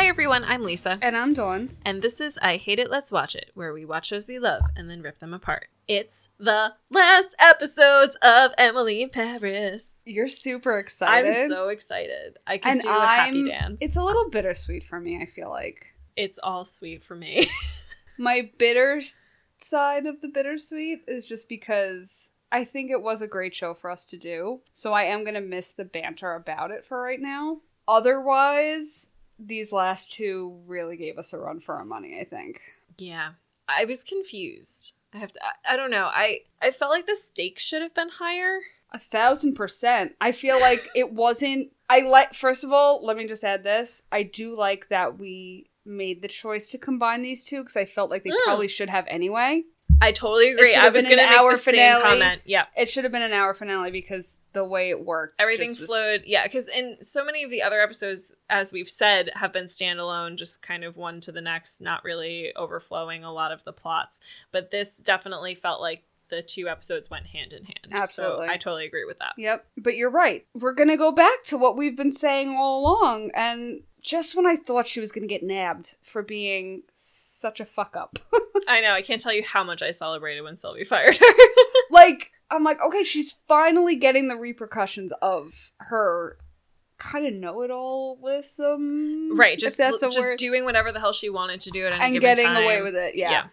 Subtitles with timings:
[0.00, 0.98] Hi everyone, I'm Lisa.
[1.02, 1.76] And I'm Dawn.
[1.84, 4.62] And this is I Hate It, Let's Watch It, where we watch shows we love
[4.74, 5.68] and then rip them apart.
[5.88, 10.02] It's the last episodes of Emily in Paris.
[10.06, 11.34] You're super excited.
[11.34, 12.38] I'm so excited.
[12.46, 13.82] I can and do a happy dance.
[13.82, 15.92] it's a little bittersweet for me, I feel like.
[16.16, 17.46] it's all sweet for me.
[18.18, 19.02] My bitter
[19.58, 23.90] side of the bittersweet is just because I think it was a great show for
[23.90, 24.62] us to do.
[24.72, 27.60] So I am going to miss the banter about it for right now.
[27.86, 29.10] Otherwise,
[29.46, 32.60] these last two really gave us a run for our money, I think.
[32.98, 33.30] yeah.
[33.72, 34.94] I was confused.
[35.14, 36.10] I have to I, I don't know.
[36.12, 38.58] I I felt like the stakes should have been higher.
[38.92, 40.16] A thousand percent.
[40.20, 41.70] I feel like it wasn't.
[41.88, 42.34] I like.
[42.34, 44.02] First of all, let me just add this.
[44.10, 48.10] I do like that we made the choice to combine these two because I felt
[48.10, 48.44] like they Mm.
[48.44, 49.62] probably should have anyway.
[50.00, 50.74] I totally agree.
[50.74, 52.02] I was been going an to make hour the same finale.
[52.02, 52.40] comment.
[52.44, 52.66] Yeah.
[52.76, 55.88] It should have been an hour finale because the way it worked, everything just was-
[55.88, 59.66] flowed yeah because in so many of the other episodes as we've said have been
[59.66, 63.72] standalone just kind of one to the next not really overflowing a lot of the
[63.72, 64.18] plots
[64.50, 68.48] but this definitely felt like the two episodes went hand in hand Absolutely.
[68.48, 70.44] so i totally agree with that Yep, but you're right.
[70.54, 74.56] We're gonna go back to what we've been saying all along, and just when I
[74.56, 78.18] thought she was gonna get nabbed for being such a fuck up,
[78.70, 81.26] i know i can't tell you how much i celebrated when sylvie fired her
[81.90, 86.36] like I'm like, okay, she's finally getting the repercussions of her
[86.98, 91.60] kind of know-it-allism, right just that's a just word, doing whatever the hell she wanted
[91.62, 92.62] to do at any and getting time.
[92.62, 93.14] away with it.
[93.14, 93.30] Yeah.
[93.30, 93.44] Yeah.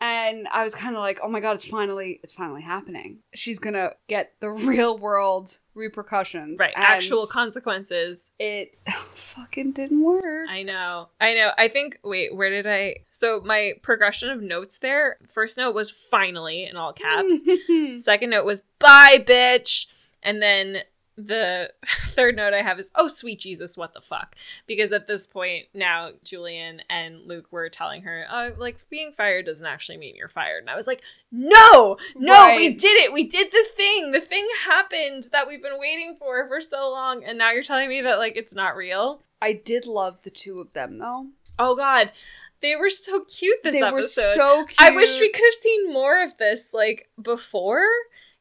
[0.00, 3.20] And I was kind of like, oh my god, it's finally, it's finally happening.
[3.34, 8.78] She's gonna get the real world repercussions, right actual consequences it
[9.12, 10.48] fucking didn't work.
[10.48, 11.08] I know.
[11.20, 11.52] I know.
[11.56, 15.90] I think wait, where did I So my progression of notes there, first note was
[15.90, 17.42] finally in all caps.
[17.96, 19.86] Second note was bye bitch.
[20.22, 20.78] And then
[21.16, 24.36] the third note I have is oh sweet Jesus, what the fuck?
[24.66, 29.46] Because at this point now Julien and Luc were telling her, "Oh, like being fired
[29.46, 31.96] doesn't actually mean you're fired." And I was like, "No!
[32.16, 33.12] No, we did it.
[33.12, 34.12] We did the thing.
[34.12, 37.88] The thing happened that we've been waiting for for so long and now you're telling
[37.88, 41.26] me that like it's not real?" I did love the two of them though.
[41.58, 42.12] Oh god,
[42.60, 43.92] they were so cute this they episode.
[43.92, 44.80] were so cute.
[44.80, 47.86] I wish we could have seen more of this like before.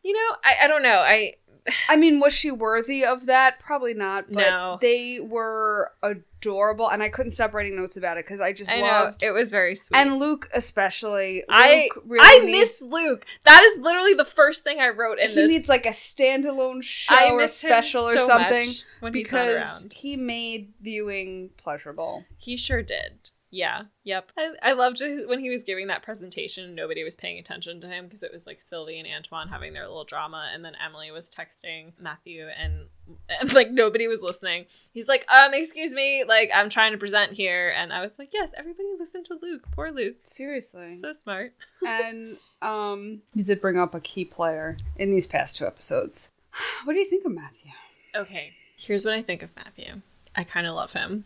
[0.04, 1.00] You know, I, I don't know.
[1.00, 1.34] I
[1.90, 3.60] I mean, was she worthy of that?
[3.60, 4.32] Probably not.
[4.32, 4.78] But No.
[4.82, 8.78] they were adorable, and I couldn't stop writing notes about it because I just I
[8.82, 9.24] know loved.
[9.24, 9.98] it was very sweet.
[9.98, 11.44] and Luc especially.
[11.50, 13.26] I Luc really I needs, miss Luc.
[13.46, 15.50] That is literally the first thing I wrote in he this.
[15.50, 19.94] needs like a standalone show or special or something much when he's not because around.
[19.94, 22.26] he made viewing pleasurable.
[22.38, 23.32] He sure did.
[23.56, 23.84] Yeah.
[24.04, 24.34] Yep.
[24.38, 26.66] I, I loved it when he was giving that presentation.
[26.66, 29.72] and Nobody was paying attention to him because it was like Sylvie and Antoine having
[29.72, 32.88] their little drama, and then Emily was texting Matthew, and,
[33.30, 34.66] and like nobody was listening.
[34.92, 38.32] He's like, "Um, excuse me, like I'm trying to present here," and I was like,
[38.34, 39.72] "Yes, everybody listen to Luc.
[39.72, 40.92] Poor Luc, Seriously.
[40.92, 41.54] so smart."
[41.88, 46.32] and um, you did bring up a key player in these past two episodes.
[46.84, 47.72] What do you think of Matthew?
[48.16, 50.02] Okay, here's what I think of Matthew.
[50.36, 51.24] I kind of love him.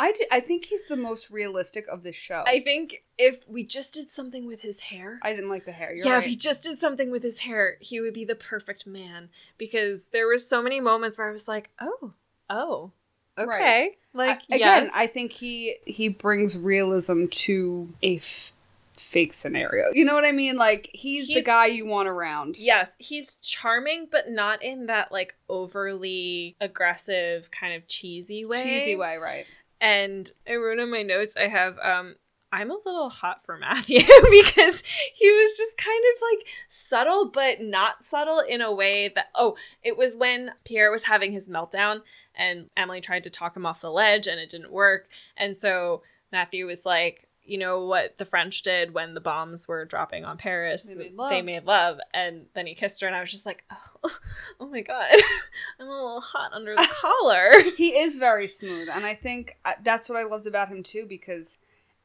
[0.00, 2.42] I, d- I think he's the most realistic of the show.
[2.46, 5.92] I think if we just did something with his hair, I didn't like the hair.
[5.94, 6.24] You're yeah, right.
[6.24, 9.28] if he just did something with his hair, he would be the perfect man.
[9.58, 12.12] Because there were so many moments where I was like, oh,
[12.48, 12.92] oh,
[13.36, 13.46] okay.
[13.46, 13.90] Right.
[14.14, 14.92] Like, I- again, yes.
[14.96, 18.52] I think he he brings realism to a f-
[18.94, 19.84] fake scenario.
[19.92, 20.56] You know what I mean?
[20.56, 22.56] Like he's, He's- the guy you want around.
[22.58, 28.62] Yes, he's charming, but not in that like overly aggressive, kind of cheesy way.
[28.62, 29.46] cheesy way, right?
[29.80, 32.16] And I wrote in my notes, I have, um,
[32.52, 34.82] I'm a little hot for Matthew because
[35.14, 39.56] he was just kind of like subtle, but not subtle in a way that, oh,
[39.82, 42.02] it was when Pierre was having his meltdown
[42.34, 45.08] and Emily tried to talk him off the ledge and it didn't work.
[45.36, 46.02] And so
[46.32, 50.36] Matthew was like, you know what the French did when the bombs were dropping on
[50.36, 50.82] Paris?
[50.82, 51.30] They made love.
[51.30, 51.98] They made love.
[52.14, 53.64] And then he kissed her, and I was just like,
[54.04, 54.16] oh,
[54.60, 55.08] oh my God,
[55.80, 57.50] I'm a little hot under the collar.
[57.76, 61.06] He is very smooth, and I think uh, that's what I loved about him too
[61.08, 61.58] because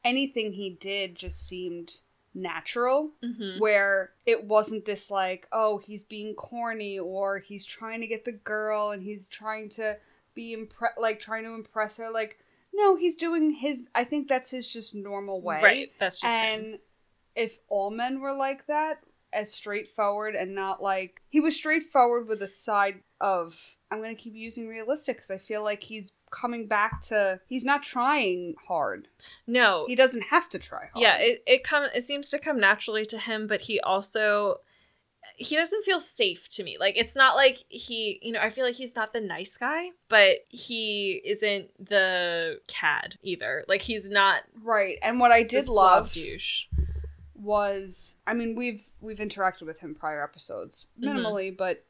[0.04, 2.00] anything he did just seemed
[2.34, 3.58] natural Mhm.
[3.58, 8.32] where it wasn't this like oh he's being corny or he's trying to get the
[8.32, 9.96] girl and he's trying to
[10.34, 12.38] be impre- like trying to impress her like
[12.76, 15.92] no he's doing his i think that's his just normal way Right.
[15.98, 16.60] That's just him.
[16.64, 16.78] and
[17.34, 18.98] if all men were like that
[19.32, 24.22] as straightforward and not like he was straightforward with a side of i'm going to
[24.22, 29.08] keep using realistic because i feel like he's coming back to he's not trying hard
[29.46, 29.84] No.
[29.86, 33.04] he doesn't have to try hard Yeah, it it come it seems to come naturally
[33.06, 34.60] to him, but he also
[35.38, 36.76] he doesn't feel safe to me.
[36.80, 39.90] Like it's not like he, you know, I feel like he's not the nice guy,
[40.08, 43.64] but he isn't the cad either.
[43.68, 44.98] Like he's not Right.
[45.02, 46.64] And what I did love douche.
[47.34, 50.86] was I mean, we've we've interacted with him prior episodes.
[51.00, 51.08] Mhm.
[51.14, 51.84] Minimally, but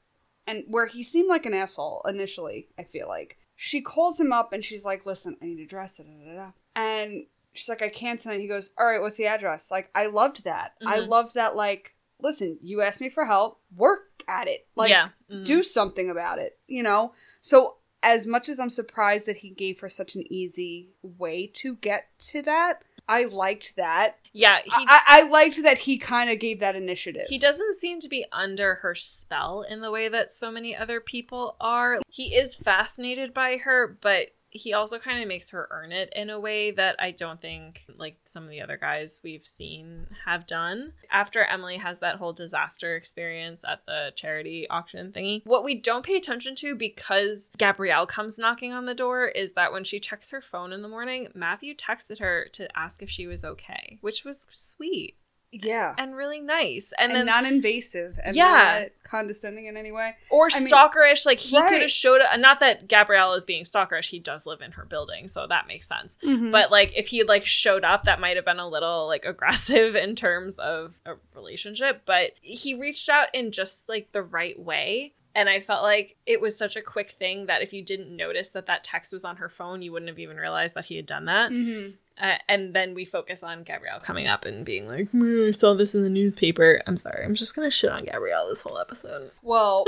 [0.47, 3.39] and where he seemed like an asshole initially, I feel like.
[3.59, 6.51] She calls him up and she's like, Listen, I need a dress, da, da, da.
[6.77, 8.41] And she's like, I can't tonight.
[8.41, 9.71] He goes, All right, what's the address?
[9.71, 10.73] Like, I loved that.
[10.87, 11.09] I Mhm.
[11.09, 14.67] loved that, like, listen, you asked me for help, work at it.
[14.75, 15.09] Like yeah.
[15.31, 15.45] Mhm.
[15.45, 17.13] do something about it, you know?
[17.41, 21.77] So, as much as I'm surprised that he gave her such an easy way to
[21.77, 24.17] get to that, I liked that.
[24.33, 27.27] yeah, he I, I liked that he kind of gave that initiative.
[27.29, 31.01] He doesn't seem to be under her spell in the way that so many other
[31.01, 32.01] people are.
[32.09, 36.31] He is fascinated by her, but he also kind of makes her earn it in
[36.31, 40.47] a way that I don't think like some of the other guys we've seen have
[40.47, 40.93] done.
[41.11, 46.05] After Emily has that whole disaster experience at the charity auction thingy, what we don't
[46.05, 50.31] pay attention to because Gabriel comes knocking on the door is that when she checks
[50.31, 54.25] her phone in the morning, Matthew texted her to ask if she was okay, which
[54.25, 55.17] was sweet
[55.53, 55.95] yeah.
[55.99, 56.93] and really nice.
[56.99, 58.81] And, And, then non invasive and Yeah.
[58.83, 60.17] not condescending in any way.
[60.31, 61.69] or I mean- stalkerish, like he Right.
[61.71, 64.85] could have showed up Not that Gabriel is being stalkerish; he does live in her
[64.85, 66.19] building, so that makes sense.
[66.23, 69.25] But But like, if he like showed up, that might have been a little like
[69.35, 72.03] aggressive in terms of a relationship.
[72.07, 75.15] But he reached out in just like the right way.
[75.37, 78.49] And I felt like it was such a quick thing that if you didn't notice
[78.51, 81.05] that that text was on her phone, you wouldn't have even realized that he had
[81.07, 81.53] done that.
[81.53, 81.89] hmm
[82.19, 85.75] Uh, and then we focus on Gabriel coming up and being like, "Mm, I saw
[85.75, 86.81] this in the newspaper.
[86.87, 87.23] I'm sorry.
[87.23, 89.31] I'm just going to shit on Gabriel this whole episode.
[89.43, 89.85] well,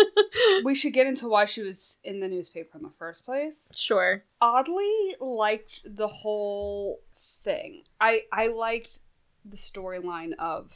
[0.63, 3.73] we should get into why she was in the newspaper in the first place.
[3.75, 4.23] Sure.
[4.43, 7.85] Oddly, liked the whole thing.
[7.99, 8.99] I I liked
[9.47, 10.75] the storyline of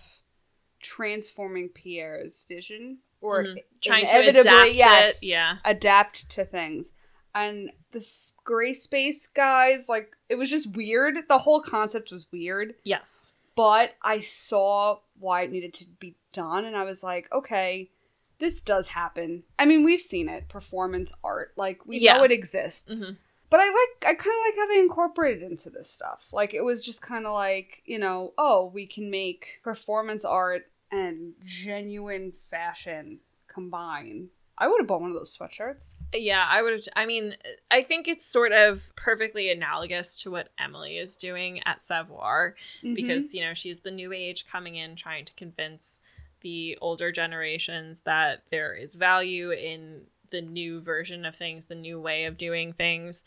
[0.80, 3.58] transforming Pierre's vision or Mhm.
[3.80, 5.26] Trying to adapt yes, it.
[5.26, 5.56] Yeah.
[5.64, 6.92] adapt to things.
[7.34, 8.06] And the
[8.44, 11.16] gray space guys, like, it was just weird.
[11.28, 12.74] The whole concept was weird.
[12.84, 13.30] Yes.
[13.54, 17.90] But I saw why it needed to be done, and I was like, okay,
[18.38, 19.44] this does happen.
[19.58, 21.52] I mean, we've seen it performance art.
[21.56, 22.16] Like, we Yeah.
[22.18, 22.94] know it exists.
[22.94, 23.16] Mhm.
[23.50, 26.32] But I like, I kind of like how they incorporated into this stuff.
[26.32, 30.71] Like, it was just kind of like, you know, oh, we can make performance art
[30.92, 33.18] and genuine fashion
[33.48, 34.28] combine.
[34.58, 35.96] I would have bought one of those sweatshirts.
[36.14, 36.82] Yeah, I would have.
[36.94, 37.34] I mean,
[37.70, 42.54] I think it's sort of perfectly analogous to what Emily is doing at Savoir
[42.84, 42.94] Mhm.
[42.94, 46.00] because, you know, she's the new age coming in trying to convince
[46.42, 52.00] the older generations that there is value in the new version of things, the new
[52.00, 53.24] way of doing things.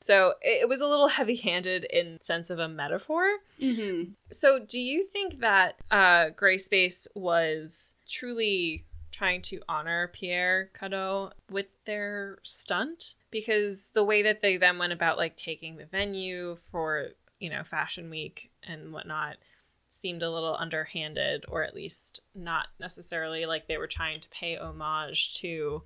[0.00, 3.26] So it it was a little heavy handed in sense of a metaphor.
[3.60, 4.12] Mhm.
[4.30, 11.32] So, do you think that uh, Gray Space was truly trying to honor Pierre Cadeau
[11.50, 13.14] with their stunt?
[13.30, 17.08] Because the way that they then went about like taking the venue for
[17.40, 19.36] you know Fashion Week and whatnot
[19.90, 24.54] seemed a little underhanded, or at least not necessarily like they were trying to pay
[24.56, 25.82] homage to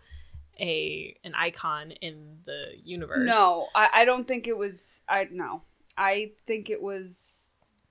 [0.61, 3.27] a an icon in the universe.
[3.27, 5.03] No, I, I don't think it was.
[5.09, 5.63] I no,
[5.97, 7.43] I think it was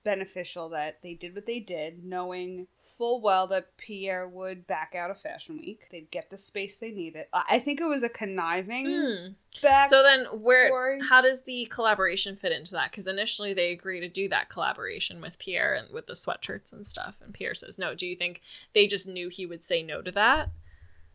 [0.04, 5.10] beneficial that they did what they did, knowing full well that Pierre would back out
[5.10, 5.86] of Fashion Week.
[5.90, 7.26] They'd get the space they needed.
[7.32, 9.26] I think it was a conniving hmm.
[9.62, 9.88] back.
[9.88, 11.00] so then where story.
[11.00, 15.20] how does the collaboration fit into that because initially they agree to do that collaboration
[15.20, 18.40] with pierre and with the sweatshirts and stuff and pierre says no do you think
[18.72, 20.50] they just knew he would say no to that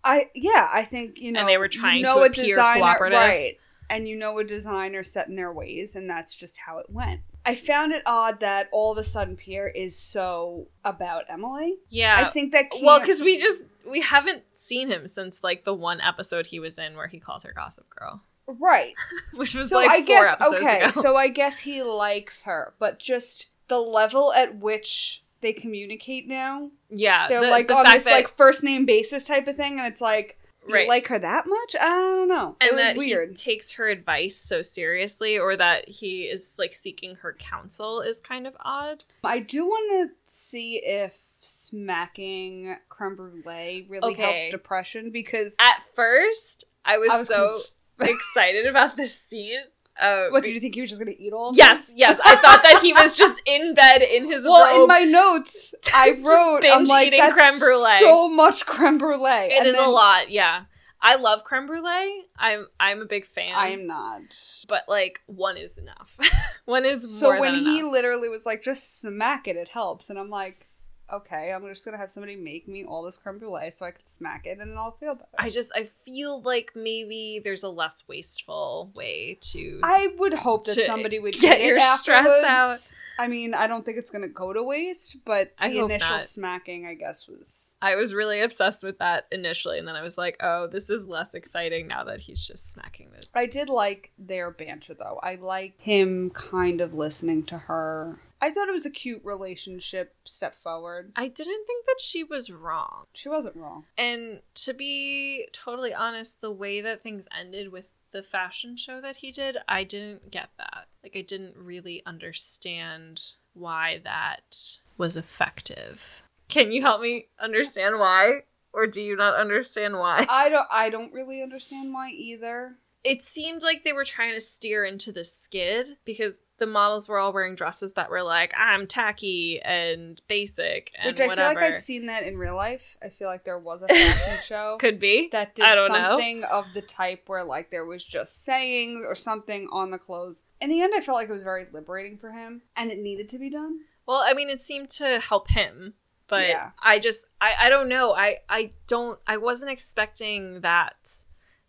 [0.07, 2.79] I yeah, I think you know, And they were you trying know to appear designer,
[2.79, 3.19] cooperative.
[3.19, 3.59] right?
[3.89, 7.21] And you know a designer set in their ways, and that's just how it went.
[7.45, 11.77] I found it odd that all of a sudden Pierre is so about Emily.
[11.89, 15.73] yeah I think that well because we just we haven't seen him since like the
[15.73, 18.93] one episode he was in where he called her gossip girl right.
[19.33, 22.41] which was so like I four guess episodes okay, ago so I guess he likes
[22.43, 27.75] her, but just the level at which they communicate now, yeah they're the- like the
[27.75, 30.87] on this that- like first name basis type of thing, and it's like you Right.
[30.89, 31.75] like her that much?
[31.79, 32.57] I don't know.
[32.59, 33.37] and it was that weird.
[33.37, 38.45] takes her advice so seriously or that he is like seeking her counsel is kind
[38.45, 44.21] of odd I do want to see if smacking creme brulee really Okay.
[44.21, 47.61] helps depression because at first i was, I was so
[48.01, 49.59] excited about this scene
[50.01, 51.51] uh, what did you think he was just gonna eat all?
[51.55, 54.87] yes yes i thought that he was just in bed in his Well, robe in
[54.87, 57.99] my notes, I wrote, I'm like, eating creme brulee.
[57.99, 59.47] so much creme brulee.
[59.51, 60.63] It And is a lot yeah
[61.01, 64.35] i love creme brulee i'm i'm a big fan I am not.
[64.67, 66.17] but like one is enough
[66.65, 67.91] one is So when he enough.
[67.91, 70.66] literally was like, just smack it, it helps, and I'm like,
[71.11, 74.07] okay, I'm just gonna have somebody make me all this creme brulee so I could
[74.07, 75.27] smack it and then I'll feel better.
[75.37, 80.65] I just I feel like maybe there's a less wasteful way to I would hope
[80.65, 82.79] that somebody would get eat your stress out.
[83.19, 86.21] I mean, I don't think it's gonna go to waste, but the initial not.
[86.21, 90.17] smacking, I guess, was I was really obsessed with that initially and then I was
[90.17, 94.11] like, "Oh, this is less exciting now that he's just smacking it." I did like
[94.19, 95.19] their banter though.
[95.23, 98.19] I like him kind of listening to her.
[98.41, 101.11] I thought it was a cute relationship step forward.
[101.15, 103.05] I didn't think that she was wrong.
[103.13, 103.85] She wasn't wrong.
[103.97, 109.17] And to be totally honest, the way that things ended with the fashion show that
[109.17, 110.87] he did, I didn't get that.
[111.03, 113.21] Like, I didn't really understand
[113.53, 116.23] why that was effective.
[116.47, 118.43] Can you help me understand why?
[118.73, 120.25] Or do you not understand why?
[120.29, 122.75] I don't I don't really understand why either.
[123.03, 127.19] It seemed like they were trying to steer into the skid because the models were
[127.19, 131.49] all wearing dresses that were like, I'm tacky and basic and Which I whatever.
[131.53, 132.97] feel like I've seen that in real life.
[133.03, 135.29] I feel like there was a fashion show Could be.
[135.31, 135.97] that did don't know.
[136.09, 140.43] something of the type where like there was just sayings or something on the clothes.
[140.59, 143.29] In the end I felt like it was very liberating for him and it needed
[143.29, 143.79] to be done.
[144.07, 145.93] Well, I mean, it seemed to help him,
[146.27, 146.71] but Yeah.
[146.81, 148.13] I just, I, I don't know.
[148.15, 150.95] I, I don't, I wasn't expecting that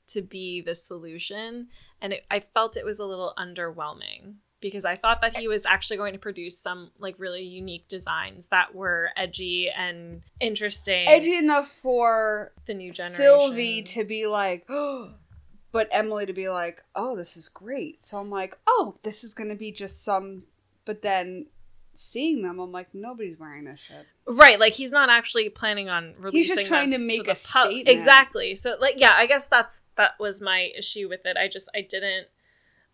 [0.08, 1.68] to be the solution,
[2.00, 5.64] and it, I felt it was a little underwhelming because I thought that he was
[5.64, 11.08] actually going to produce some like really unique designs that were edgy and interesting.
[11.08, 13.16] Edgy enough for the new generation.
[13.16, 15.10] Sylvie to be like, oh,
[15.72, 18.04] but Emily to be like, oh, this is great.
[18.04, 20.44] So I'm like, oh, this is going to be just some.
[20.84, 21.46] But then
[21.94, 24.06] seeing them, I'm like, nobody's wearing this shit.
[24.26, 26.56] Right, like he's not actually planning on releasing.
[26.56, 27.88] just trying to make the a pub- statement.
[27.88, 28.54] Exactly.
[28.54, 31.36] So, like, yeah, I guess that's that was my issue with it.
[31.36, 32.26] I just I didn't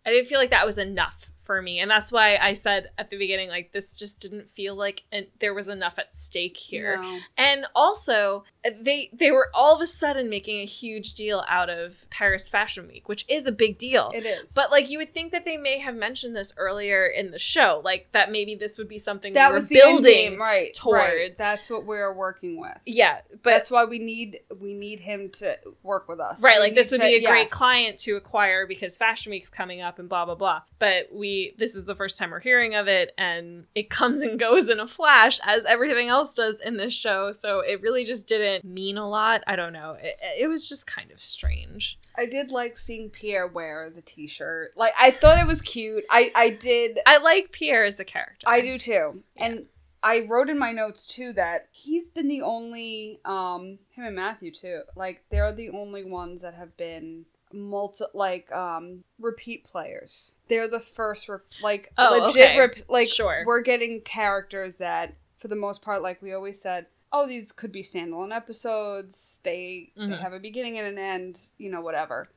[0.05, 3.09] I didn't feel like that was enough for me, and that's why I said at
[3.09, 6.97] the beginning like this just didn't feel like and there was enough at stake here.
[7.01, 7.19] No.
[7.37, 8.43] And also,
[8.81, 12.87] they they were all of a sudden making a huge deal out of Paris Fashion
[12.87, 14.11] Week, which is a big deal.
[14.13, 14.51] It is.
[14.53, 17.81] But like you would think that they may have mentioned this earlier in the show,
[17.83, 20.55] like that maybe this would be something that we were was building game, right?
[20.55, 20.73] Right.
[20.73, 21.37] towards.
[21.37, 22.77] That's what we're working with.
[22.85, 26.41] Yeah, but That's why we need we need him to work with us.
[26.43, 29.49] right, We like this would be a to- great client to acquire because Fashion Week's
[29.49, 30.61] coming up and blah blah blah.
[30.79, 34.39] But we this is the first time we're hearing of it, and it comes and
[34.39, 37.31] goes in a flash as everything else does in this show.
[37.31, 39.43] So it really just didn't mean a lot.
[39.47, 39.95] I don't know.
[39.99, 41.99] It, it was just kind of strange.
[42.17, 44.71] I did like seeing Pierre wear the T-shirt.
[44.75, 46.03] Like I thought it was cute.
[46.09, 46.99] I I did.
[47.05, 48.47] I like Pierre as a character.
[48.47, 49.23] I do too.
[49.35, 49.45] Yeah.
[49.45, 49.65] And
[50.01, 54.51] I wrote in my notes too that he's been the only um him and Matthew
[54.51, 54.81] too.
[54.95, 60.35] Like they're the only ones that have been multi like um repeat players.
[60.47, 62.59] They're the first re- like Oh, legit okay.
[62.59, 63.43] rep- like Sure.
[63.45, 67.71] we're getting characters that for the most part like we always said oh these could
[67.71, 70.19] be standalone episodes they they Mhm.
[70.19, 72.29] have a beginning and an end you know whatever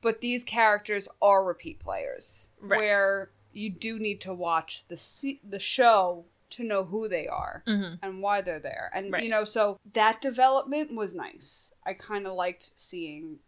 [0.00, 2.78] but these characters are repeat players Right.
[2.78, 7.62] where you do need to watch the se- the show to know who they are
[7.66, 9.22] hmm and why they're there and Right.
[9.22, 13.38] you know so that development was nice i kind of liked seeing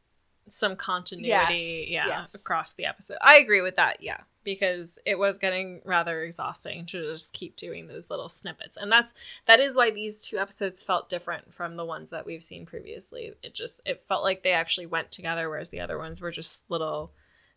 [0.49, 2.35] Some continuity, Yes, yeah, yes.
[2.35, 3.19] across the episode.
[3.23, 7.87] I agree with that, yeah, because it was getting rather exhausting to just keep doing
[7.87, 9.15] those little snippets, and that's
[9.47, 13.35] that is why these two episodes felt different from the ones that we've seen previously.
[13.43, 16.69] It just it felt like they actually went together, whereas the other ones were just
[16.71, 17.13] little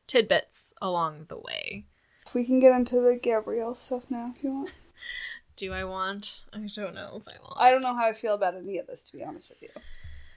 [0.07, 1.85] tidbits along the way.
[2.35, 4.71] we can get into the gabriel stuff now if you want
[5.57, 6.41] Do I want?
[6.53, 7.57] I don't know if I want.
[7.57, 9.69] i don't know how i feel about any of this to be honest with you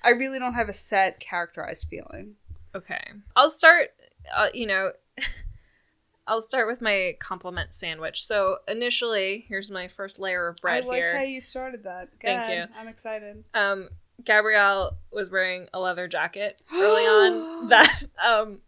[0.03, 2.35] i really don't have a set characterized feeling
[2.75, 3.01] Okay.
[3.35, 3.89] I'll start,
[4.37, 4.91] uh, you know,
[6.27, 8.23] I'll start with my compliment sandwich.
[8.23, 11.17] So initially, here's my first layer of bread i like here.
[11.17, 12.69] how you started that Go Thank ahead.
[12.79, 13.89] i'm excited um,
[14.25, 18.59] Gabriel was wearing a leather jacket early on that um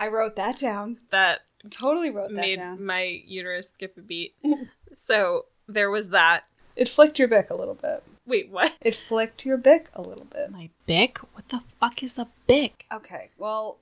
[0.00, 4.34] i wrote that down that totally wrote that made down my uterus skip a beat.
[4.92, 6.44] so there was that.
[6.74, 8.72] it flicked your back a little bit Wait, what?
[8.80, 11.18] it flicked your bick a little bit My bick?
[11.34, 12.84] What the fuck is a bick?
[12.92, 13.78] okay well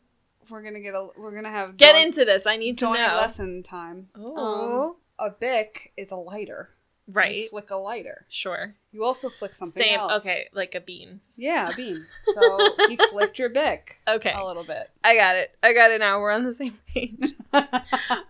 [0.51, 2.47] we're gonna get a we're gonna have Get joint- into this.
[2.47, 2.93] I need to know.
[2.93, 6.71] lesson time Oh, Um, a bick is a lighter
[7.07, 7.51] You right.
[7.51, 8.75] flick a lighter Sure.
[8.93, 9.99] You also flick something Same.
[10.01, 11.21] else Okay, like a bean.
[11.37, 12.05] yeah a bean
[12.35, 14.33] so you flicked your bick Okay.
[14.35, 15.57] a little bit I got it.
[15.63, 16.21] I got it now.
[16.21, 17.19] We're on the same page.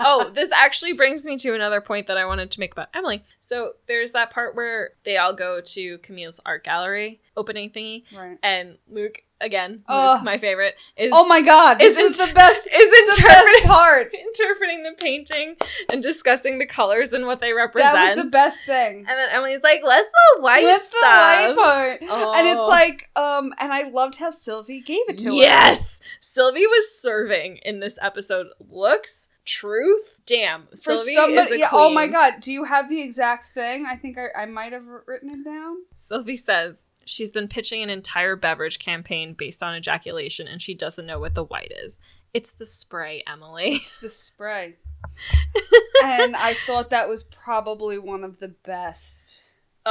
[0.00, 3.24] oh, this actually brings me to another point that I wanted to make about Emily.
[3.38, 8.36] So there's that part where they all go to Camille's art gallery opening thingy, right
[8.42, 12.66] and Luc again, Luc, my favorite, is oh my god this is int- the best
[12.66, 15.56] is the best interpreting part interpreting the painting
[15.90, 17.94] and discussing the colors and what they represent.
[17.94, 21.56] that was the best thing And then Emily's like, "What's the white What's the stuff.
[21.56, 22.00] white part?
[22.02, 22.68] And it's Oh.
[22.68, 25.32] like, um, and I loved how Sylvie gave it to her.
[25.32, 28.48] Yes, Sylvie was serving in this episode.
[28.68, 30.66] Looks, truth, damn.
[30.68, 33.86] For Sylvie is a yeah, oh my god, do you have the exact thing?
[33.86, 35.76] I think I, I might have written it down.
[35.94, 41.06] Sylvie says she's been pitching an entire beverage campaign based on ejaculation, and she doesn't
[41.06, 42.00] know what the white is.
[42.32, 43.70] It's the spray, Emily.
[43.72, 44.76] It's the spray.
[46.04, 49.29] and I thought that was probably one of the best.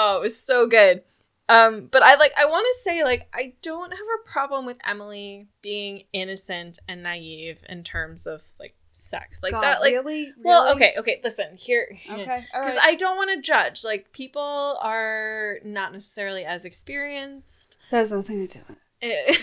[0.02, 1.04] Oh, it was so good.
[1.50, 4.78] Um, but I like I want to say like I don't have a problem with
[4.88, 9.42] Emily being innocent and naive in terms of like sex.
[9.42, 10.32] Like God, that like really?
[10.44, 10.76] Well, Really?
[10.76, 12.84] okay, okay, listen, here Okay, Because right.
[12.84, 13.84] I don't want to judge.
[13.84, 17.78] Like people are not necessarily as experienced.
[17.90, 18.82] that has nothing to do with it.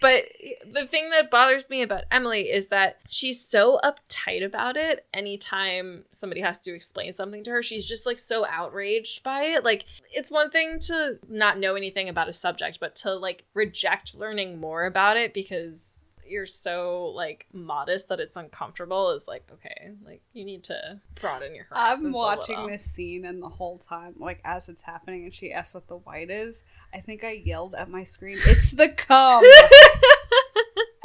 [0.00, 0.24] But
[0.70, 6.04] the thing that bothers me about Emily is that she's so uptight about it anytime
[6.10, 7.62] somebody has to explain something to her.
[7.62, 9.64] She's just like so outraged by it.
[9.64, 14.14] Like, it's one thing to not know anything about a subject, but to like reject
[14.14, 19.92] learning more about it because you're so like modest that it's uncomfortable is like, okay,
[20.04, 22.06] like you need to broaden your horizons.
[22.06, 25.74] I'm watching this scene, and the whole time, like as it's happening, and she asks
[25.74, 26.64] what the white is.
[26.92, 29.42] I think I yelled at my screen, "It's the cum,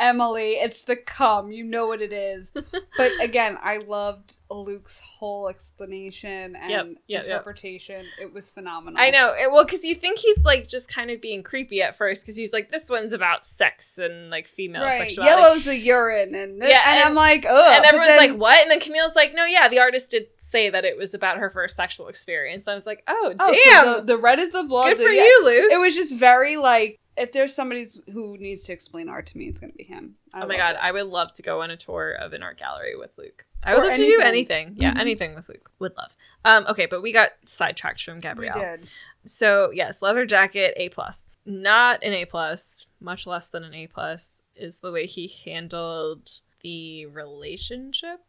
[0.01, 0.51] Emily!
[0.53, 1.51] It's the cum.
[1.51, 2.51] You know what it is."
[2.97, 7.25] But again, I loved Luc's whole explanation and Yep, yep, yep.
[7.25, 8.05] interpretation.
[8.19, 8.99] It was phenomenal.
[9.01, 9.33] I know.
[9.33, 12.35] It- well, because you think he's like just kind of being creepy at first, because
[12.35, 15.41] he's like, this one's about sex and like female Right, sexuality.
[15.41, 17.73] yellow's the urine, and Yeah, and, and- I'm like, ugh.
[17.75, 18.61] and everyone's then- like, what?
[18.61, 21.49] And then Camille's like, no, yeah, the artist did say that it was about her
[21.49, 22.67] first sexual experience.
[22.67, 23.85] I was like, oh, oh, damn.
[23.85, 24.89] so the, the red is the blood.
[24.89, 25.23] Good the- for yeah.
[25.23, 25.71] you, Luc.
[25.71, 29.45] It was just very like if there's somebody who needs to explain art to me,
[29.45, 30.15] it's gonna be him.
[30.33, 30.79] I oh my god, it.
[30.81, 33.45] I would love to go on a tour of an art gallery with Luc.
[33.63, 34.67] I would Or love to do anything.
[34.67, 34.75] anything.
[34.81, 34.99] Yeah, Mhm.
[34.99, 35.69] anything with Luc.
[35.79, 36.15] Would love.
[36.45, 38.53] Um, okay, but we got sidetracked from Gabriel.
[38.55, 38.89] we did.
[39.25, 41.27] So yes, leather jacket, A plus.
[41.45, 46.29] Not an A plus, much less than an A plus, is the way he handled
[46.61, 48.19] the relationship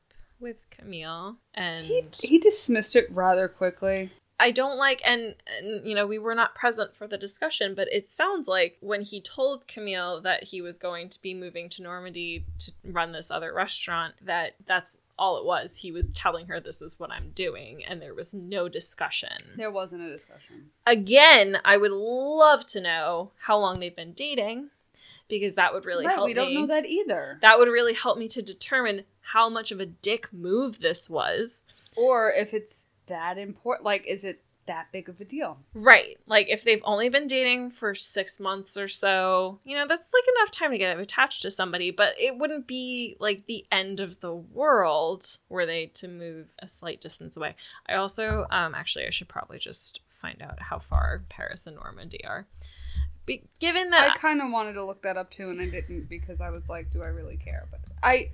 [0.41, 1.37] with Camille.
[1.55, 4.11] And He he dismissed it rather quickly.
[4.43, 7.87] I don't like and, and you know, we were not present for the discussion, but
[7.93, 11.83] it sounds like when he told Camille that he was going to be moving to
[11.83, 15.77] Normandy to run this other restaurant, that that's all it was.
[15.77, 19.71] He was telling her this is what I'm doing and there was no discussion There
[19.71, 20.71] wasn't a discussion.
[20.87, 24.71] again, I would love to know how long they've been dating
[25.29, 26.55] because that would really right, help we don't me.
[26.57, 27.39] know that either.
[27.41, 31.65] That would really help me to determine how much of a dick move this was.
[31.97, 33.85] or if it's that important.
[33.85, 35.59] Like, is it that big of a deal?
[35.75, 36.19] Right.
[36.27, 40.37] Like if they've only been dating for 6 months or so, you know, that's like
[40.37, 44.21] enough time to get attached to somebody, but it wouldn't be like the end of
[44.21, 47.57] the world were they to move a slight distance away.
[47.89, 52.25] I also um actually I should probably just find out how far Paris and Normandy
[52.25, 52.47] are.
[53.25, 56.09] Be- given that I kind of wanted to look that up too, and I didn't
[56.09, 57.69] because I was like, do I really care?
[57.71, 58.31] But I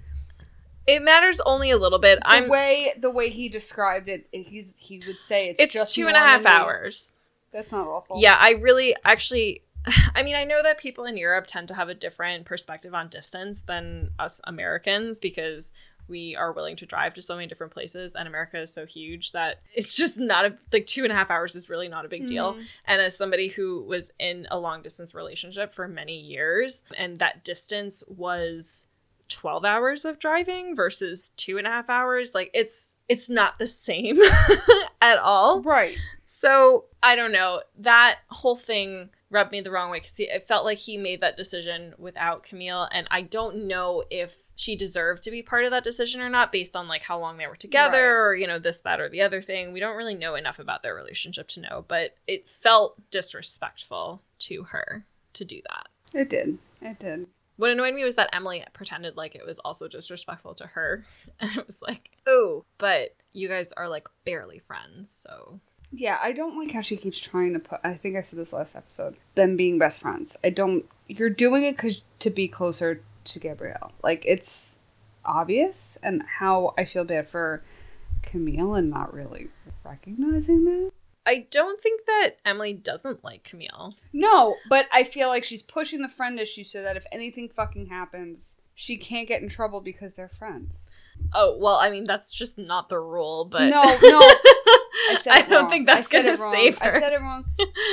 [0.89, 2.19] It matters only a little bit.
[2.21, 2.49] the I'm.
[2.49, 6.17] way the way he described it, he's he would say it's, It's just two and
[6.17, 7.21] a half hours.
[7.53, 8.21] That's not awful.
[8.21, 9.63] Yeah, I really actually.
[10.15, 13.09] I mean, I know that people in Europe tend to have a different perspective on
[13.09, 15.73] distance than us Americans because
[16.09, 19.33] we are willing to drive to so many different places, and America is so huge
[19.33, 22.09] that it's just not a like two and a half hours is really not a
[22.09, 22.55] big deal.
[22.55, 22.65] Mhm.
[22.87, 27.45] And as somebody who was in a long distance relationship for many years, and that
[27.45, 28.89] distance was
[29.29, 33.67] 12 hours of driving versus two and a half hours, like it's it's not the
[33.67, 34.19] same
[35.01, 35.63] at all.
[35.63, 35.97] Right.
[36.25, 37.63] So I don't know.
[37.79, 41.37] That whole thing rubbed me the wrong way because it felt like he made that
[41.37, 45.85] decision without Camille, and I don't know if she deserved to be part of that
[45.85, 48.29] decision or not, based on like how long they were together, Right.
[48.31, 49.73] or you know this, that, or the other thing.
[49.73, 54.63] We don't really know enough about their relationship to know, but it felt disrespectful to
[54.65, 55.89] her to do that.
[56.19, 56.59] It did.
[56.81, 57.27] It did.
[57.59, 61.05] What annoyed me was that Emily pretended like it was also disrespectful to her,
[61.41, 66.33] and it was like, oh, but you guys are like barely friends, so Yeah, I
[66.33, 67.81] don't like how she keeps trying to put.
[67.83, 69.17] I think I said this last episode.
[69.35, 70.37] Them being best friends.
[70.45, 70.85] I don't.
[71.09, 73.93] You're doing it because to be closer to Gabriel.
[74.03, 74.79] Like it's
[75.25, 77.63] obvious, and how I feel bad for
[78.23, 79.49] Camille and not really
[79.85, 80.93] recognizing that.
[81.29, 83.95] I don't think that Emily doesn't like Camille.
[84.15, 87.85] No, but I feel like she's pushing the friend issue so that if anything fucking
[87.89, 90.91] happens, she can't get in trouble because they're friends.
[91.35, 93.69] Oh, well, I mean, that's just not the rule, but.
[93.69, 94.21] No, no.
[95.11, 95.69] I said I don't wrong.
[95.69, 96.97] think that's gonna save her.
[96.97, 97.45] I said it wrong.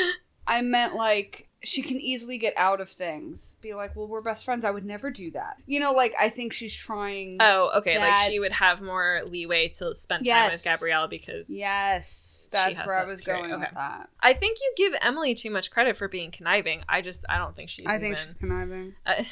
[0.47, 3.57] I meant like she can easily get out of things.
[3.61, 4.63] Be like, well, we're best friends.
[4.63, 5.57] I would never do that.
[5.65, 7.37] You know, like I think she's trying.
[7.39, 7.99] Oh, okay.
[7.99, 10.51] Like she would have more leeway to spend time Yes.
[10.53, 13.47] with Gabriel because yes, that's where I was security.
[13.49, 13.67] going Okay.
[13.69, 14.09] with that.
[14.21, 16.83] I think you give Emily too much credit for being conniving.
[16.87, 17.85] I just I don't think she's.
[17.87, 18.93] I think even- she's conniving.
[19.05, 19.27] I,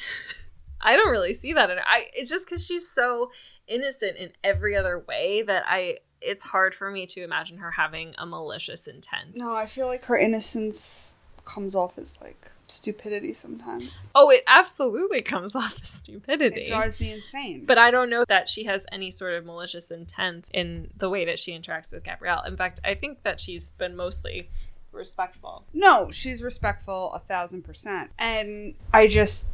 [0.86, 1.84] I don't really see that in her.
[1.86, 3.30] I it's just because she's so
[3.68, 8.14] innocent in every other way that I it's hard for me to imagine her having
[8.18, 9.36] a malicious intent.
[9.36, 14.10] No, I feel like her innocence comes off as like stupidity sometimes.
[14.14, 16.62] Oh, it absolutely comes off as stupidity.
[16.62, 17.64] It drives me insane.
[17.66, 21.24] But I don't know that she has any sort of malicious intent in the way
[21.26, 22.40] that she interacts with Gabriel.
[22.46, 24.48] In fact, I think that she's been mostly
[24.92, 25.64] respectful.
[25.72, 29.50] no, she's respectful a thousand percent, and I just,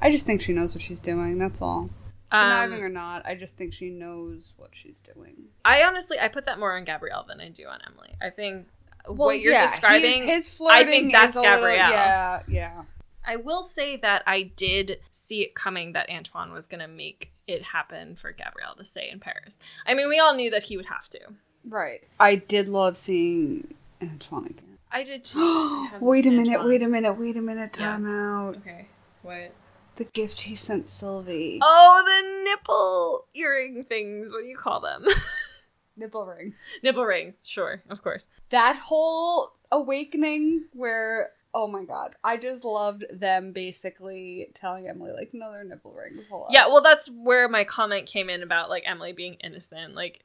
[0.00, 1.38] I just think she knows what she's doing.
[1.38, 1.88] That's all.
[2.30, 5.36] Conniving Um, or not, I just think she knows what she's doing.
[5.64, 8.10] I honestly I put that more on Gabriel than I do on Emily.
[8.20, 8.66] I think
[9.06, 11.76] what you're yeah, describing his, his I think that's is little- Gabriel.
[11.76, 12.82] yeah, yeah.
[13.26, 17.32] I will say that I did see it coming that Antoine was going to make
[17.46, 19.58] it happen for Gabriel to stay in Paris.
[19.86, 21.20] I mean, we all knew that he would have to.
[21.66, 22.02] Right.
[22.20, 24.78] I did love seeing Antoine again.
[24.92, 25.88] I did too.
[26.00, 28.10] wait a minute, wait a minute, wait a minute, time Yes.
[28.10, 28.56] out.
[28.58, 28.86] Okay.
[29.22, 29.52] What?
[29.96, 31.60] The gift he sent Sylvie.
[31.62, 34.32] Oh, the nipple earring things.
[34.32, 35.04] What do you call them?
[35.96, 36.54] Nipple rings.
[36.82, 37.48] Nipple rings.
[37.48, 38.28] Sure, of course.
[38.50, 42.16] That whole awakening where oh my god.
[42.24, 46.28] I just loved them basically telling Emily like, no, they're nipple rings.
[46.50, 49.94] Yeah, well, that's where my comment came in about like Emily being innocent.
[49.94, 50.24] Like,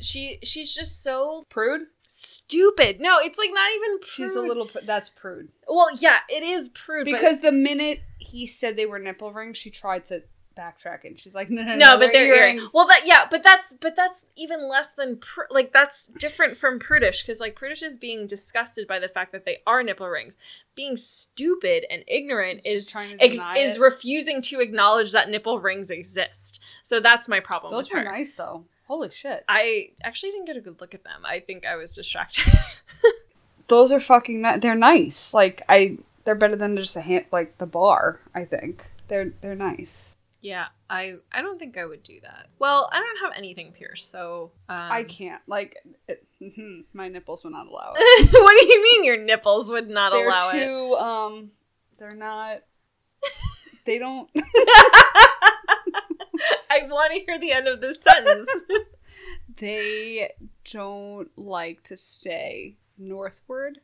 [0.00, 1.82] she she's just so Prude?
[2.06, 3.00] stupid.
[3.00, 3.98] No, it's like not even.
[3.98, 4.08] Prude.
[4.08, 5.48] She's a little pr- that's prude.
[5.68, 9.56] Well, yeah, it is prude but- Because the minute he said they were nipple rings,
[9.56, 10.22] she tried to
[10.56, 12.60] backtrack and she's like, no, no, no, no, but they're earrings.
[12.62, 12.70] earrings.
[12.74, 16.78] Well, that yeah, but that's but that's even less than pr- like that's different from
[16.78, 20.36] prudish because like prudish is being disgusted by the fact that they are nipple rings.
[20.74, 25.28] Being stupid and ignorant He's is trying to ig- deny is refusing to acknowledge that
[25.30, 26.60] nipple rings exist.
[26.82, 28.04] So that's my problem Those with were her.
[28.04, 28.64] nice though.
[28.86, 29.44] Holy shit.
[29.48, 31.22] I actually didn't get a good look at them.
[31.24, 32.52] I think I was distracted.
[33.68, 35.32] Those are fucking ni- they're nice.
[35.32, 38.90] Like I they're better than just a hand like the bar, I think.
[39.08, 40.18] They're they're nice.
[40.44, 42.48] Yeah, I I don't think I would do that.
[42.58, 45.40] Well, I don't have anything pierced, so um, I can't.
[45.46, 46.22] Like it,
[46.92, 48.28] my nipples would not allow it.
[48.30, 50.62] what do you mean your nipples would not they're allow it?
[50.62, 51.52] too um
[51.98, 52.58] they're not
[53.86, 54.28] they don't
[56.70, 58.64] I want to hear the end of this sentence.
[59.56, 60.30] they
[60.70, 63.80] don't like to stay northward.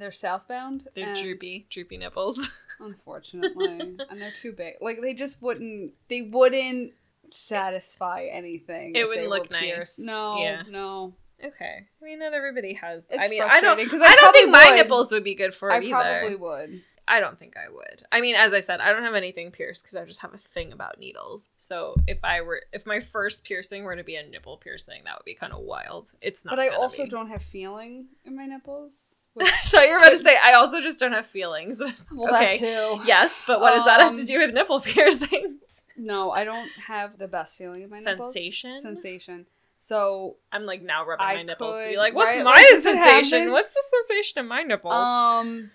[0.00, 0.88] They're southbound.
[0.94, 2.48] They're droopy, droopy nipples.
[2.80, 3.80] Unfortunately.
[4.10, 4.74] and they're too big.
[4.80, 6.92] Like they just wouldn't they wouldn't
[7.30, 8.94] satisfy anything.
[8.96, 9.98] It wouldn't look nice.
[9.98, 10.62] No, Yeah.
[10.68, 11.14] no.
[11.42, 11.86] Okay.
[12.02, 13.06] I mean, not everybody has.
[13.08, 13.76] It's I mean, I don't.
[13.78, 14.82] frustrating, 'cause I I don't think probably my would.
[14.82, 15.90] nipples would be good for it I either.
[15.90, 16.82] probably would.
[17.10, 18.04] I don't think I would.
[18.12, 20.38] I mean, as I said, I don't have anything pierced because I just have a
[20.38, 21.50] thing about needles.
[21.56, 25.18] So if I were, if my first piercing were to be a nipple piercing, that
[25.18, 26.12] would be kind of wild.
[26.22, 26.52] It's not.
[26.52, 27.10] But I also be.
[27.10, 29.26] don't have feeling in my nipples.
[29.40, 31.78] I thought you were about to say I also just don't have feelings.
[32.14, 32.58] well, okay.
[32.58, 33.02] that too.
[33.04, 35.84] Yes, but what does that have to Um, do with nipple piercings?
[35.96, 38.32] No, I don't have the best feeling in my nipples.
[38.32, 38.80] Sensation?
[38.80, 39.46] Sensation.
[39.82, 42.82] So, I'm like now rubbing I my nipples to be like, what's right, my like,
[42.82, 43.50] sensation?
[43.50, 44.92] What's the sensation of my nipples?
[44.94, 45.70] um,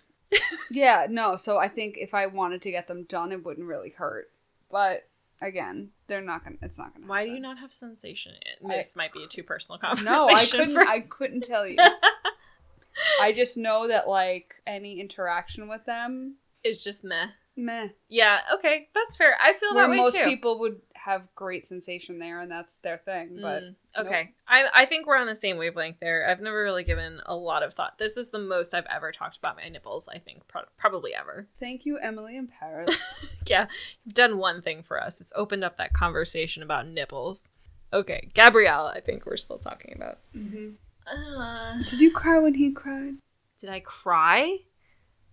[0.71, 1.35] yeah, no.
[1.35, 4.29] So I think if I wanted to get them done, it wouldn't really hurt.
[4.71, 5.07] But
[5.41, 6.57] again, they're not gonna.
[6.61, 7.07] It's not gonna.
[7.07, 8.33] Why do you not have sensation?
[8.67, 10.11] I- This might be a too personal conversation.
[10.13, 10.73] No, I couldn't.
[10.73, 11.77] for- I couldn't tell you.
[13.21, 17.27] I just know that like any interaction with them, is just meh.
[17.57, 17.89] Meh.
[18.09, 19.35] Yeah, okay, that's fair.
[19.41, 20.23] I feel Where that way most too.
[20.25, 23.37] people would have great sensation there, and that's their thing.
[23.41, 26.27] But Mm, okay, I I think we're on the same wavelength there.
[26.29, 27.97] I've never really given a lot of thought.
[27.97, 30.07] This is the most I've ever talked about my nipples.
[30.07, 31.47] I think pro- probably ever.
[31.59, 33.37] thank you, Emily in Paris.
[33.47, 33.67] Yeah,
[34.03, 35.21] you've done one thing for us.
[35.21, 37.51] It's opened up that conversation about nipples.
[37.93, 38.87] Okay, Gabriel.
[38.87, 40.17] I think we're still talking about.
[40.33, 40.71] hmm
[41.07, 43.13] Uh, Did you cry when he cried?
[43.59, 44.57] did I cry?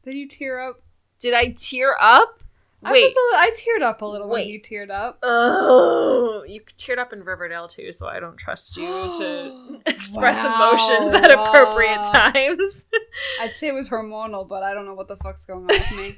[0.03, 0.83] Did you tear up?
[1.23, 2.43] Did I tear up?
[2.85, 3.05] I, Wait.
[3.05, 4.49] was a li- I teared up a little when Wait.
[4.49, 5.21] you teared up.
[5.23, 8.85] Oh, you teared up in Riverdale too, so I don't trust you
[9.19, 10.57] to express Wow.
[10.73, 12.87] emotions at appropriate times.
[13.41, 15.97] I'd say it was hormonal, but I don't know what the fuck's going on with
[15.97, 16.11] me.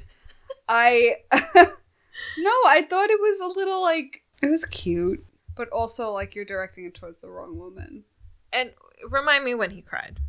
[0.67, 5.23] I no, I thought it was a little like it was cute,
[5.55, 8.03] but also like you're directing it towards the wrong woman.
[8.51, 8.71] and
[9.11, 10.19] remind me when he cried.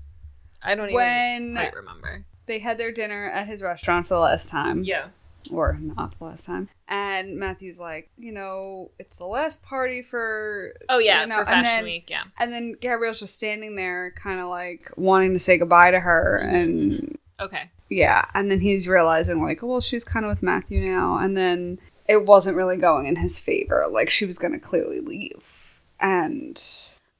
[0.63, 2.27] I don't even When quite remember.
[2.47, 5.09] They had their dinner at his restaurant for the last time, Yeah.
[5.51, 10.73] or not the last time, and Matthew's like, you know, it's the last party for
[10.89, 12.09] Oh yeah, you know, for Fashion then- Week.
[12.09, 12.23] Yeah.
[12.39, 16.39] And then Gabriel's just standing there, kind of like wanting to say goodbye to her,
[16.39, 17.71] and Okay.
[17.89, 21.79] Yeah, and then he's realizing like, well, she's kind of with Matthew now, and then
[22.09, 23.85] it wasn't really going in his favor.
[23.91, 26.61] Like she was going to clearly leave, and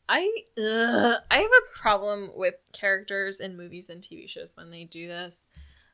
[0.09, 4.85] I ugh, I have a problem with characters in movies and TV shows when they
[4.85, 5.49] do this.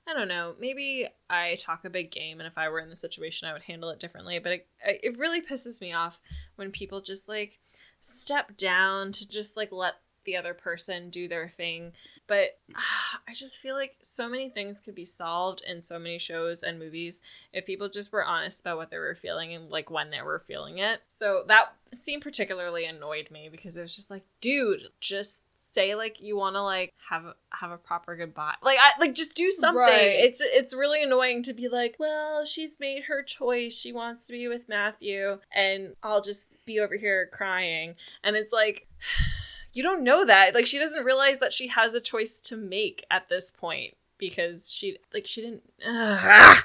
[0.09, 0.55] I don't know.
[0.59, 3.63] Maybe I talk a big game, and if I were in the situation, I would
[3.63, 4.39] handle it differently.
[4.41, 6.21] But it, it really pisses me off
[6.57, 7.61] when people just like
[8.01, 11.93] step down to just like let the other person do their thing.
[12.27, 12.81] But uh,
[13.29, 16.79] I just feel like so many things could be solved in so many shows and
[16.79, 17.21] movies
[17.53, 20.39] if people just were honest about what they were feeling and like when they were
[20.39, 21.01] feeling it.
[21.09, 26.21] So that scene particularly annoyed me because it was just like, dude, just say like
[26.21, 28.55] you want to like have have a proper goodbye.
[28.63, 29.81] Like I like just do something.
[29.81, 30.25] Right.
[30.25, 33.79] It's it's really annoying to be like, well, she's made her choice.
[33.79, 37.95] She wants to be with Matthew and I'll just be over here crying.
[38.25, 38.89] And it's like
[39.73, 40.55] you don't know that.
[40.55, 44.73] Like she doesn't realize that she has a choice to make at this point because
[44.73, 46.65] she like she didn't Ugh.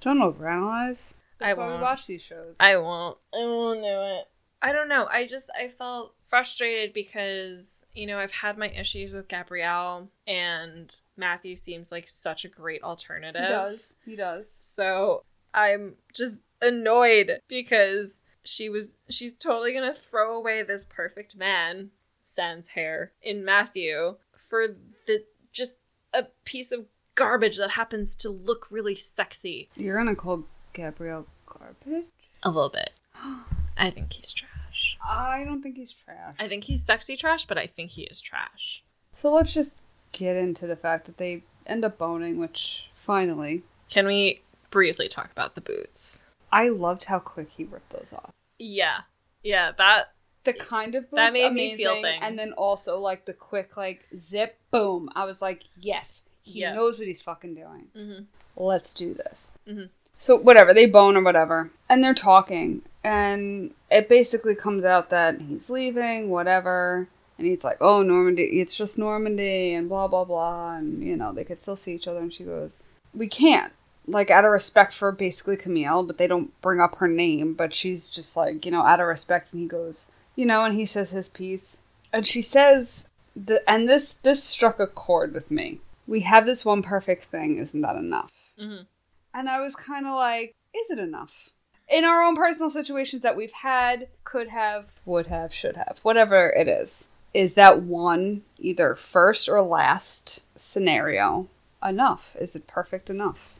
[0.00, 1.14] don't overanalyze.
[1.38, 1.82] That's I why we won't.
[1.82, 2.56] watch these shows.
[2.60, 3.18] I won't.
[3.34, 3.86] I won't do
[4.18, 4.28] it.
[4.62, 5.08] I don't know.
[5.10, 10.94] I just I felt frustrated because you know I've had my issues with Gabriel and
[11.16, 13.42] Matthew seems like such a great alternative.
[13.42, 13.96] he does.
[14.04, 14.58] He does.
[14.60, 21.90] So I'm just annoyed because she was she's totally gonna throw away this perfect man,
[22.22, 24.68] sans hair, in Matthew for
[25.06, 25.76] the just
[26.14, 29.68] a piece of garbage that happens to look really sexy.
[29.76, 32.06] You're gonna call Gabriel garbage?
[32.42, 32.90] A little bit.
[33.76, 34.96] I think he's trash.
[35.06, 36.36] I don't think he's trash.
[36.38, 38.82] I think he's sexy trash, but I think he is trash.
[39.12, 39.80] So let's just
[40.12, 45.30] get into the fact that they end up boning, which finally, Can we briefly talk
[45.32, 46.26] about the boots?
[46.52, 48.32] I loved how quick he ripped those off.
[48.58, 49.00] Yeah.
[49.42, 50.12] Yeah, that
[50.44, 52.20] The kind of boots That made amazing, me feel things.
[52.22, 55.08] and then also like the quick like zip boom.
[55.16, 56.74] I was like, yes, he Yeah.
[56.74, 57.86] knows what he's fucking doing.
[57.96, 58.22] Mm-hmm.
[58.56, 59.52] Let's do this.
[59.68, 59.86] Mm-hmm.
[60.16, 65.40] So whatever they bone or whatever, and they're talking, and it basically comes out that
[65.40, 67.08] he's leaving, whatever.
[67.38, 71.32] And he's like, "Oh, Normandy, it's just Normandy," and blah blah blah, and you know
[71.32, 72.20] they could still see each other.
[72.20, 72.80] And she goes,
[73.14, 73.72] "We can't."
[74.06, 77.54] Like out of respect for basically Camille, but they don't bring up her name.
[77.54, 79.52] But she's just like, you know, out of respect.
[79.52, 83.88] And he goes, you know, and he says his piece, and she says, the, and
[83.88, 85.80] this this struck a chord with me.
[86.06, 87.58] We have this one perfect thing.
[87.58, 88.32] Isn't that enough?
[88.60, 88.86] Mhm.
[89.34, 91.50] And I was kind of like, is it enough?
[91.88, 96.50] In our own personal situations that we've had, could have, would have, should have, whatever
[96.50, 101.48] it is, is that one either first or last scenario
[101.84, 102.34] enough?
[102.38, 103.51] Is it perfect enough?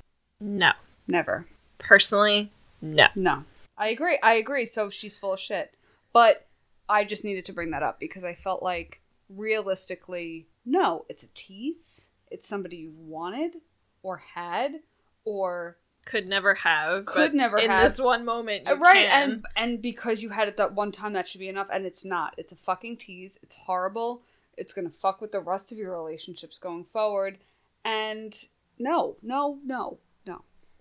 [0.42, 0.72] No.
[1.08, 1.46] Never.
[1.78, 2.50] Personally,
[2.80, 3.06] no.
[3.16, 3.44] No.
[3.78, 4.18] I agree.
[4.22, 4.66] I agree.
[4.66, 5.72] So she's full of shit.
[6.12, 6.46] But
[6.88, 11.28] I just needed to bring that up because I felt like realistically, no, it's a
[11.34, 12.10] tease.
[12.30, 13.56] It's somebody you wanted
[14.02, 14.80] or had
[15.24, 17.06] or Could never have.
[17.06, 17.82] Could never in have.
[17.82, 18.66] this one moment.
[18.66, 19.30] Right can.
[19.30, 22.04] and and because you had it that one time that should be enough and it's
[22.04, 22.34] not.
[22.36, 23.38] It's a fucking tease.
[23.42, 24.22] It's horrible.
[24.56, 27.38] It's going to fuck with the rest of your relationships going forward.
[27.84, 28.34] And
[28.78, 29.98] no, no, no.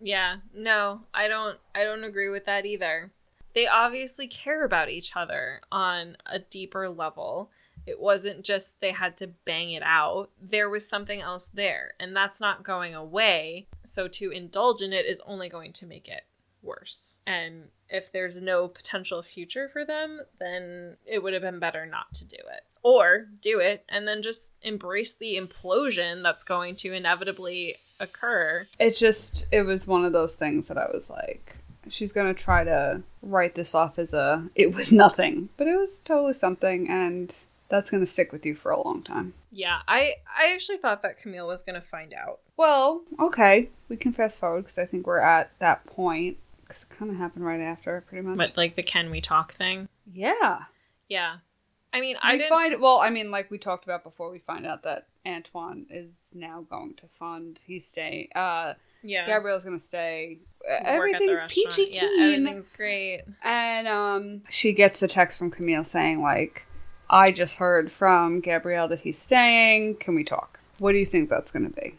[0.02, 3.12] Yeah, no, I don't I don't agree with that either.
[3.54, 7.52] They obviously care about each other on a deeper level.
[7.86, 10.30] It wasn't just they had to bang it out.
[10.42, 13.68] There was something else there, and that's not going away.
[13.84, 16.24] So to indulge in it is only going to make it
[16.64, 17.22] worse.
[17.26, 22.14] And if there's no potential future for them, then it would have been better not
[22.16, 22.64] to do it.
[22.84, 29.00] Or do it and then just embrace the implosion that's going to inevitably occur It's
[29.00, 31.58] just it was one of those things that I was like
[31.89, 35.78] she's going to try to write this off as a it was nothing, but it
[35.78, 37.36] was totally something and
[37.70, 39.34] that's going to stick with you for a long time.
[39.52, 42.39] Yeah, I I actually thought that Camille was gonna find out.
[42.56, 46.89] Well, okay, we can fast forward because I think we're at that point because it
[46.89, 48.38] kind of happened right after, pretty much.
[48.38, 49.89] But like the can we talk thing.
[50.13, 50.62] yeah,
[51.10, 51.38] Yeah,
[51.93, 54.65] I mean I we find well, I mean, like we talked about before, we find
[54.65, 57.62] out that Antoine is now going to fund.
[57.65, 58.30] He's staying.
[58.34, 58.73] Uh,
[59.04, 60.39] yeah, Gabriel's gonna stay.
[60.67, 62.21] Everything's peachy Yeah, keen.
[62.21, 63.21] everything's great.
[63.43, 66.65] And um, she gets the text from Camille saying like,
[67.10, 69.97] "I just heard from Gabriel that he's staying.
[69.97, 71.95] Can we talk?" What do you think that's gonna be?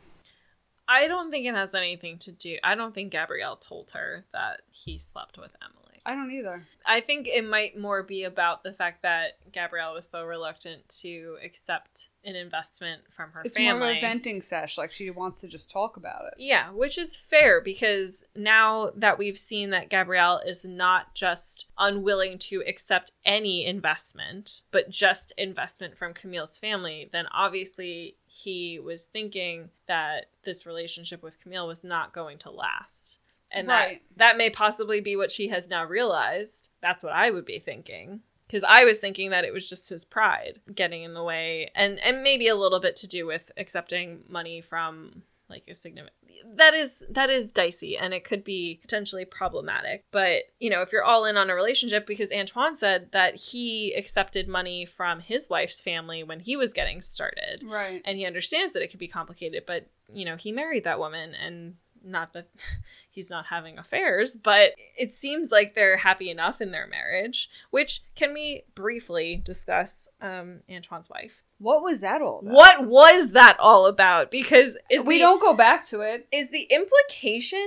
[0.88, 2.58] I don't think it has anything to do.
[2.62, 5.81] I don't think Gabriel told her that he slept with Emily.
[6.04, 6.66] I don't either.
[6.84, 11.36] I think it might more be about the fact that Gabriel was so reluctant to
[11.44, 13.78] accept an investment from her It's family.
[13.78, 14.76] more of a venting sesh.
[14.76, 16.34] Like she wants to just talk about it.
[16.38, 22.38] Yeah, which is fair because now that we've seen that Gabriel is not just unwilling
[22.38, 29.68] to accept any investment, but just investment from Camille's family, then obviously he was thinking
[29.86, 33.20] that this relationship with Camille was not going to last.
[33.52, 34.00] And Right.
[34.16, 36.70] that that may possibly be what she has now realized.
[36.80, 38.20] That's what I would be thinking.
[38.46, 41.98] Because I was thinking that it was just his pride getting in the way, and
[42.00, 46.14] and maybe a little bit to do with accepting money from like a significant
[46.56, 50.92] that is that is dicey and it could be potentially problematic but you know if
[50.92, 55.50] you're all in on a relationship because antoine said that he accepted money from his
[55.50, 58.00] wife's family when he was getting started Right.
[58.06, 61.34] and he understands that it could be complicated but you know he married that woman
[61.34, 62.48] and not that
[63.10, 68.00] he's not having affairs but it seems like they're happy enough in their marriage which
[68.14, 72.54] can we briefly discuss um antoine's wife What was that all about?
[72.54, 76.26] what was that all about because is we the, don't go back to it.
[76.32, 77.66] is the implication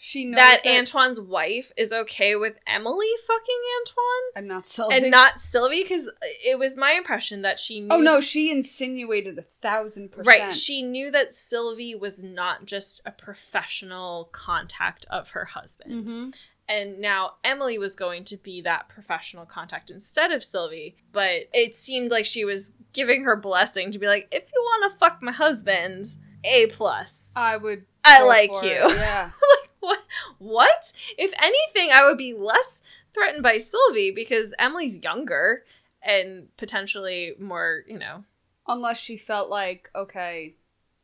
[0.00, 4.94] She knows that, that, antoine's wife is okay with emily fucking antoine I'm not Sylvie.
[4.96, 6.08] and not sylvie because
[6.46, 10.26] it was my impression that she knew Oh no, she insinuated a thousand percent.
[10.26, 10.54] Right.
[10.54, 16.06] She knew that Sylvie was not just a professional contact of her husband.
[16.06, 16.38] Mhm.
[16.68, 20.96] And now Emily was going to be that professional contact instead of Sylvie.
[21.12, 24.92] But it seemed like she was giving her blessing to be like, if you want
[24.92, 26.06] to fuck my husband,
[26.44, 27.32] A plus.
[27.34, 27.84] I would.
[28.04, 28.70] I like you.
[28.70, 29.30] it, Yeah.
[29.88, 30.02] What?
[30.38, 30.92] What?
[31.16, 32.82] If anything, I would be less
[33.14, 35.64] threatened by Sylvie because Emily's younger
[36.02, 38.24] and potentially more, you know,
[38.70, 40.54] Unless she felt like okay,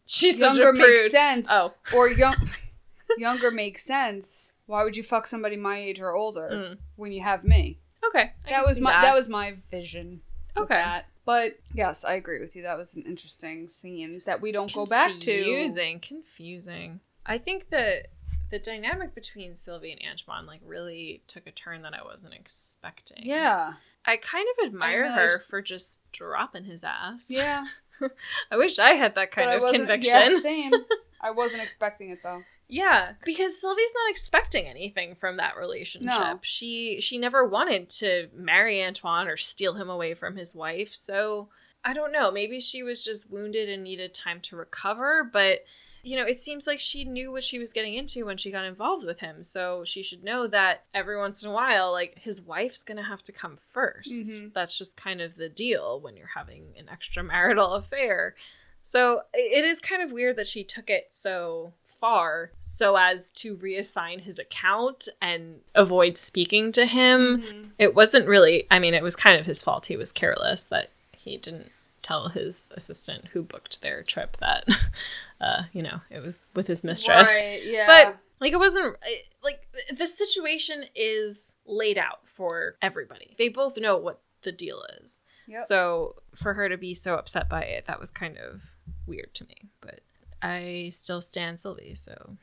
[0.07, 2.35] she's younger makes sense, Oh, or young
[3.19, 4.55] younger makes sense.
[4.67, 6.79] Why would you fuck somebody my age or older Mm.
[6.97, 7.79] when you have me?
[8.07, 8.33] okay.
[8.47, 9.15] I that was my that.
[9.15, 10.21] was my vision.
[10.57, 10.75] Okay.
[10.75, 11.07] that.
[11.25, 12.63] But yes, I agree with you.
[12.65, 15.33] That was an interesting scene that we don't go back to.
[15.33, 17.01] Confusing, confusing.
[17.25, 18.09] I think that
[18.51, 23.23] the dynamic between Sylvie and Antoine like really took a turn that I wasn't expecting.
[23.23, 23.75] Yeah.
[24.07, 27.29] I kind of admire her for just dropping his ass.
[27.31, 27.65] Yeah.
[28.51, 30.13] I wish I had that kind but of conviction.
[30.13, 30.73] Yeah, same.
[31.21, 32.43] I wasn't expecting it though.
[32.69, 36.19] Yeah, because Sylvie's not expecting anything from that relationship.
[36.19, 36.39] No.
[36.43, 40.95] She she never wanted to marry Antoine or steal him away from his wife.
[40.95, 41.51] So,
[41.85, 45.61] I don't know, maybe she was just wounded and needed time to recover, but
[46.05, 48.65] you know, it seems like she knew what she was getting into when she got
[48.65, 49.43] involved with him.
[49.43, 53.03] So, she should know that every once in a while like his wife's going to
[53.03, 54.07] have to come 1st
[54.45, 54.53] Mhm.
[54.55, 58.35] That's just kind of the deal when you're having an extramarital affair.
[58.83, 63.57] So it is kind of weird that she took it so far so as to
[63.57, 67.43] reassign his account and avoid speaking to him.
[67.43, 67.71] Mhm.
[67.79, 69.87] It wasn't really, I mean, it was kind of his fault.
[69.87, 71.71] He was careless that he didn't
[72.03, 74.69] tell his assistant who booked their trip that,
[75.41, 77.33] uh, you know, it was with his mistress.
[77.35, 77.87] Right, yeah.
[77.87, 78.97] But like it wasn't
[79.43, 79.67] like
[79.97, 83.35] the situation is laid out for everybody.
[83.39, 85.23] They both know what the deal is.
[85.47, 85.63] Yep.
[85.63, 88.63] So for her to be so upset by it, that was kind of
[89.07, 89.57] weird to me.
[89.81, 90.01] But
[90.43, 92.37] I still stand Sylvie, so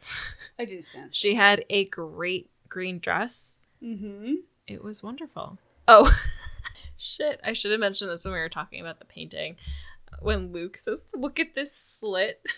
[0.60, 1.14] I do stand.
[1.14, 3.64] she had a great green dress.
[3.84, 4.36] Mm-hmm.
[4.68, 5.58] It was wonderful.
[5.88, 6.12] Oh
[6.98, 9.56] shit, I should have mentioned this when we were talking about the painting.
[10.20, 12.42] When Luc says, Look at this slit.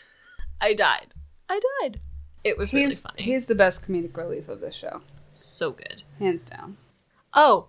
[0.63, 1.13] I died.
[1.49, 1.99] I died.
[2.43, 3.21] It was really He's funny.
[3.21, 6.03] he's the best comedic relief of this show, so good.
[6.19, 6.77] hands down.
[7.33, 7.67] Oh,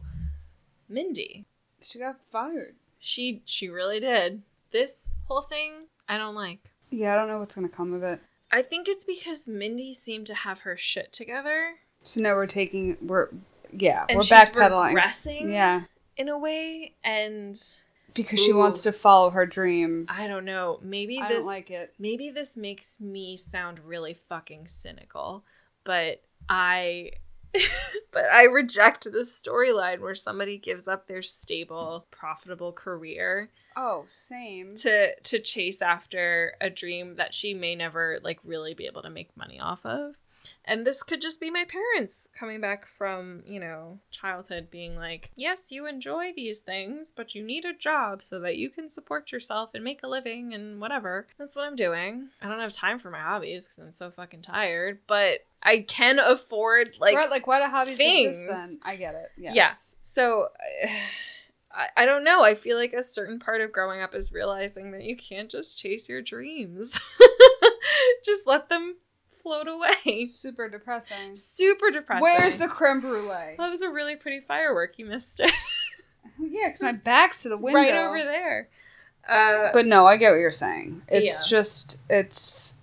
[0.88, 1.44] Mindy.
[1.82, 2.74] She got fired.
[2.98, 4.42] She she really did.
[4.70, 5.72] This whole thing
[6.08, 6.70] I don't like.
[6.90, 8.20] Yeah, I don't know what's gonna come of it.
[8.50, 11.74] I think it's because Mindy seemed to have her shit together.
[12.02, 13.28] So now we're taking we're
[13.72, 14.94] yeah And we're she's backpedaling.
[14.94, 15.82] regressing Yeah,
[16.16, 16.94] in a way.
[17.04, 17.56] And
[18.14, 20.06] because she wants to follow her dream.
[20.08, 20.78] I don't know.
[20.82, 21.92] Maybe I this don't like it.
[21.98, 25.44] maybe this makes me sound really fucking cynical,
[25.84, 27.12] but I
[28.12, 34.74] but I reject this storyline where somebody gives up their stable, profitable career Oh, same.
[34.76, 39.10] to to chase after a dream that she may never like really be able to
[39.10, 40.16] make money off of.
[40.64, 45.30] And this could just be my parents coming back from, you know, childhood being like,
[45.36, 49.32] "Yes, you enjoy these things, but you need a job so that you can support
[49.32, 52.28] yourself and make a living and whatever." That's what I'm doing.
[52.40, 56.18] I don't have time for my hobbies cuz I'm so fucking tired, but I can
[56.18, 58.46] afford like right, like do hobbies exist things.
[58.46, 58.80] then?
[58.82, 59.30] I get it.
[59.36, 59.54] Yes.
[59.54, 59.74] Yeah.
[60.02, 60.48] So
[61.76, 62.44] I, I don't know.
[62.44, 65.76] I feel like a certain part of growing up is realizing that you can't just
[65.78, 67.00] chase your dreams.
[68.24, 68.96] just let them
[69.44, 70.24] float away.
[70.26, 71.36] Super depressing.
[71.36, 72.22] Super depressing.
[72.22, 73.54] Where's the creme brulee?
[73.58, 74.98] That was a really pretty firework.
[74.98, 75.52] You missed it.
[76.40, 77.78] Oh, yeah, because my back's to the window.
[77.78, 78.68] right over there.
[79.28, 81.02] Uh, But no, I get what you're saying.
[81.06, 81.58] It's Yeah.
[81.58, 82.76] just it's.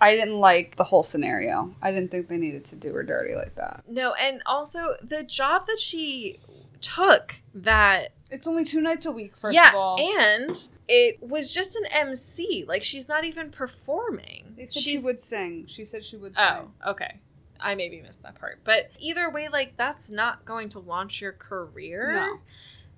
[0.00, 1.72] I didn't like the whole scenario.
[1.80, 3.84] I didn't think they needed to do her dirty like that.
[3.86, 6.40] no, and also the job that she
[6.82, 9.98] took that It's only two nights a week, first yeah, of all.
[10.20, 12.64] and it was just an MC.
[12.68, 14.54] Like she's not even performing.
[14.56, 15.66] they said she's she would sing.
[15.66, 16.72] She said she would oh, sing.
[16.84, 17.18] Oh, okay.
[17.60, 18.60] I maybe missed that part.
[18.64, 22.12] But either way, like that's not going to launch your career.
[22.14, 22.38] No.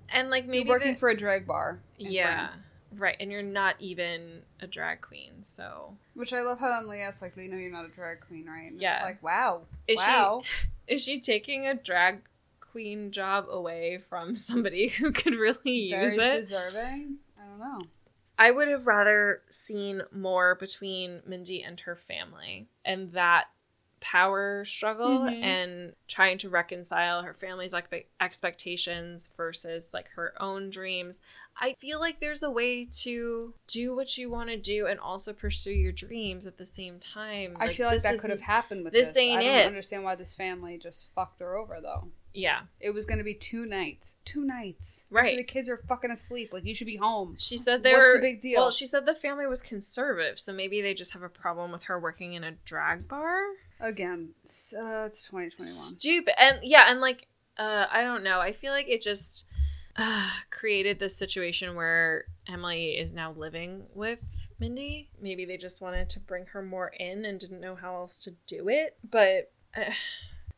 [0.09, 1.79] And like maybe You're working the- for a drag bar.
[1.97, 2.47] Yeah.
[2.49, 2.61] France.
[2.97, 3.17] Right.
[3.19, 7.47] And you're not even a drag queen, so Which I love how Leah's like, we
[7.49, 8.71] know you're not a drag queen, right?
[8.71, 8.95] And Yeah.
[8.95, 9.63] It's like, wow.
[9.87, 10.43] Is she- wow.
[10.87, 12.21] is she taking a drag
[12.75, 16.39] queen job away from somebody who could really use Very it?
[16.41, 17.15] deserving.
[17.41, 17.79] I don't know.
[18.37, 23.45] I would have rather seen more between Mindy and her family and that
[24.01, 25.41] power struggle Mhm.
[25.41, 31.21] and trying to reconcile her family's expe- expectations versus like her own dreams.
[31.57, 35.31] I feel like there's a way to do what you want to do and also
[35.31, 37.55] pursue your dreams at the same time.
[37.57, 39.17] I feel like that could have happened with this this.
[39.17, 39.65] ain't I don't it.
[39.67, 42.09] understand why this family just fucked her over though.
[42.35, 42.61] Yeah.
[42.79, 44.17] It was gonna be two nights.
[44.25, 45.05] Two nights.
[45.09, 45.27] Right.
[45.27, 46.51] After the kids are fucking asleep.
[46.53, 47.35] Like you should be home.
[47.39, 48.61] She said they What's were the big deal?
[48.61, 51.83] Well, she said the family was conservative, so maybe they just have a problem with
[51.83, 53.39] her working in a drag bar.
[53.79, 55.59] Again, it's, uh, it's 2021.
[55.59, 56.33] Stupid.
[56.39, 57.27] And yeah, and like
[57.57, 58.39] uh I don't know.
[58.39, 59.45] I feel like it just
[59.97, 65.09] uh, created this situation where Emily is now living with Mindy.
[65.21, 68.31] Maybe they just wanted to bring her more in and didn't know how else to
[68.45, 69.91] do it, but uh,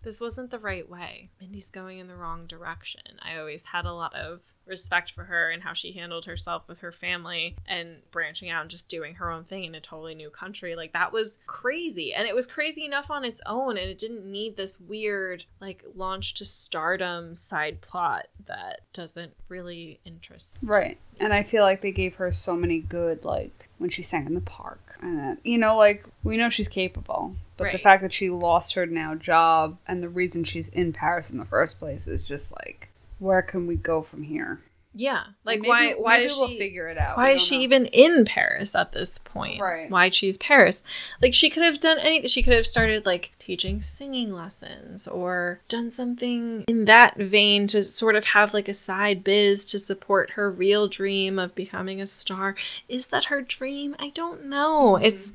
[0.03, 1.29] this wasn't the right way.
[1.41, 3.01] Mindy's going in the wrong direction.
[3.21, 6.79] I always had a lot of respect for her and how she handled herself with
[6.79, 10.29] her family and branching out and just doing her own thing in a totally new
[10.29, 10.75] country.
[10.75, 12.13] Like that was crazy.
[12.13, 15.83] And it was crazy enough on its own and it didn't need this weird like
[15.95, 20.69] launch to stardom side plot that doesn't really interest.
[20.69, 20.97] Right.
[21.19, 24.35] And I feel like they gave her so many good, like, when she sang in
[24.35, 24.86] the park.
[25.01, 27.35] And, then, you know, like, we know she's capable.
[27.57, 31.31] But the fact that she lost her now job and the reason she's in Paris
[31.31, 32.89] in the first place is just like,
[33.19, 34.61] where can we go from here?
[34.97, 35.23] Yeah.
[35.45, 37.17] Like Maybe- why why does we'll she figure it out.
[37.17, 37.63] Why is she know.
[37.63, 39.61] even in Paris at this point?
[39.61, 39.89] Right.
[39.91, 40.83] Why choose Paris?
[41.21, 42.27] Like she could have done anything.
[42.27, 47.83] She could have started like teaching singing lessons or done something in that vein to
[47.83, 52.07] sort of have like a side biz to support her real dream of becoming a
[52.07, 52.55] star.
[52.89, 53.95] Is that her dream?
[53.99, 54.93] I don't know.
[54.95, 55.05] Mm-hmm.
[55.05, 55.33] It's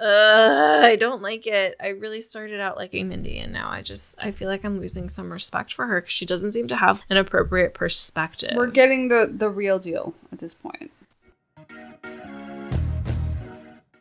[0.00, 1.74] uh, I don't like it.
[1.80, 5.08] I really started out liking Mindy, and now I just I feel like I'm losing
[5.08, 8.52] some respect for her because she doesn't seem to have an appropriate perspective.
[8.54, 10.92] We're getting the, the real deal at this point.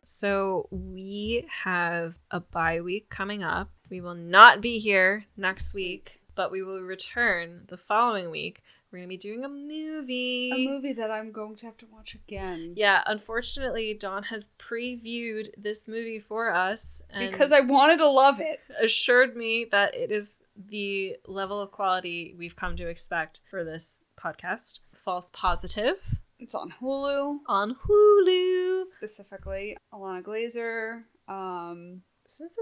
[0.03, 3.69] So we have a bye week coming up.
[3.89, 8.61] We will not be here next week, but we will return the following week.
[8.97, 10.51] We're going to be doing a movie.
[10.65, 12.73] A movie that I'm going to have to watch again.
[12.75, 18.39] Yeah, unfortunately, Dawn has previewed this movie for us and Because I wanted to love
[18.41, 18.59] it.
[18.81, 24.03] assured me that it is the level of quality we've come to expect for this
[24.19, 24.79] podcast.
[24.95, 27.37] False positive It's on Hulu.
[27.45, 28.81] on Hulu.
[28.83, 32.01] Specifically, Ilana Glazer, um,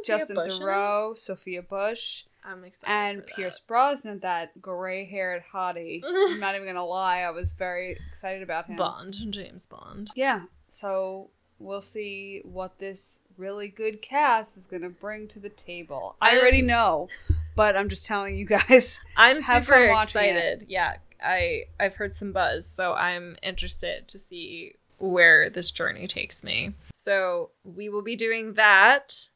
[0.05, 2.93] Justin Bush in Sophia Bush, I'm excited.
[2.93, 3.25] and.
[3.25, 6.01] Pierce Brosnan, that gray-haired hottie.
[6.07, 8.75] I'm not even gonna lie, I was very excited about him.
[8.77, 10.11] Bond, James Bond.
[10.15, 16.15] Yeah, so we'll see what this really good cast is gonna bring to the table.
[16.21, 17.09] I I'm- already know,
[17.55, 18.99] but I'm just telling you guys.
[19.17, 20.27] I'm super watching it.
[20.27, 20.65] excited.
[20.69, 26.43] Yeah, I I've heard some buzz, so I'm interested to see where this journey takes
[26.43, 26.73] me.
[26.93, 29.27] So we will be doing that.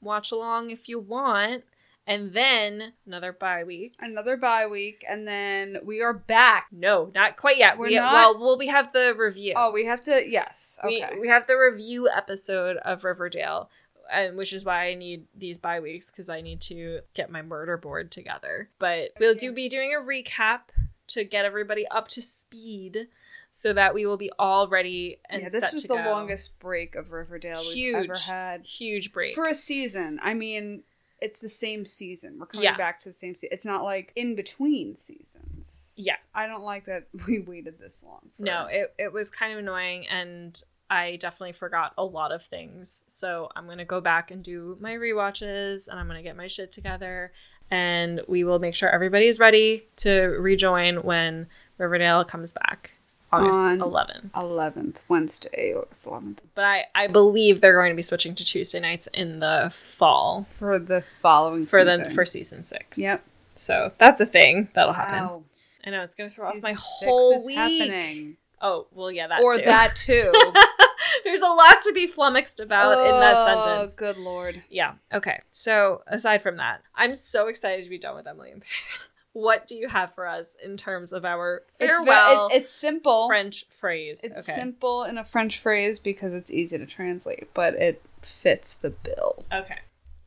[0.00, 1.64] Watch along if you want,
[2.06, 3.94] and then another bye week.
[4.00, 6.68] Another bye week, and then we are back.
[6.72, 7.78] No, not quite yet.
[7.78, 8.12] We're we, not?
[8.12, 9.54] Well, well, we have the review.
[9.56, 10.22] Oh, we have to.
[10.26, 10.78] Yes.
[10.82, 11.08] Okay.
[11.14, 13.70] we, we have the review episode of Riverdale,
[14.10, 17.42] and which is why I need these bye weeks because I need to get my
[17.42, 18.68] murder board together.
[18.78, 20.60] But we'll do be doing a recap
[21.08, 23.08] to get everybody up to speed,
[23.50, 26.04] so that we will be all ready and yeah, this was the go.
[26.10, 29.34] longest break of Riverdale we've ever had huge break.
[29.34, 30.18] for a season.
[30.22, 30.82] I mean,
[31.20, 32.38] it's the same season.
[32.38, 32.76] We're coming Yeah.
[32.76, 33.50] back to the same season.
[33.52, 35.94] It's not like in between seasons.
[35.98, 36.16] Yeah.
[36.34, 38.20] I don't like that we waited this long.
[38.36, 40.60] for- no, it it was kind of annoying and.
[40.92, 43.04] I definitely forgot a lot of things.
[43.06, 46.36] So I'm going to go back and do my rewatches and I'm going to get
[46.36, 47.30] my shit together
[47.70, 51.46] and we will make sure everybody is ready to rejoin when
[51.78, 52.96] Riverdale comes back.
[53.32, 54.30] August On- 11th.
[54.32, 56.38] 11th, Wednesday, August 11th.
[56.54, 60.42] But I, I believe they're going to be switching to Tuesday nights in the fall
[60.44, 62.04] For the following for season.
[62.04, 62.98] the for season six.
[62.98, 63.24] Yep.
[63.54, 65.26] So that's a thing that'll happen.
[65.26, 65.42] Wow.
[65.86, 67.56] I know it's gonna throw off Season my six whole week.
[67.56, 68.36] happening.
[68.60, 69.64] Oh well, yeah, that or too.
[69.64, 70.32] that too.
[71.24, 73.96] There's a lot to be flummoxed about in that oh, sentence.
[73.98, 74.62] Oh, good lord.
[74.68, 74.94] Yeah.
[75.12, 75.40] Okay.
[75.50, 79.08] So aside from that, I'm so excited to be done with Emily in Paris.
[79.32, 82.72] What do you have for us in terms of our It's, ve- farewell it- it's
[82.72, 83.28] simple.
[83.28, 84.20] French phrase?
[84.24, 84.58] It's okay.
[84.58, 89.44] simple in a French phrase because it's easy to translate, but it fits the bill.
[89.52, 89.78] okay.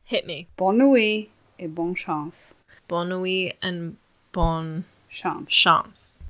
[0.04, 0.48] Hit me.
[0.56, 1.28] Bonne nuit
[1.58, 2.54] et bonne chance.
[2.88, 3.96] Bonne nuit and
[4.32, 5.50] bonne Chance.
[5.52, 6.22] chance.